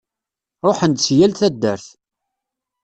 [0.67, 1.85] Ṛuḥen-d si yal taddart.